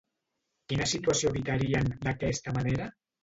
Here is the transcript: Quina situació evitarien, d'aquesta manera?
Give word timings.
Quina 0.71 0.87
situació 0.91 1.33
evitarien, 1.33 1.91
d'aquesta 2.07 2.57
manera? 2.59 2.89